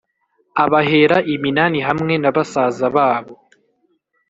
[0.63, 3.33] Abahera iminani hamwe na basaza babo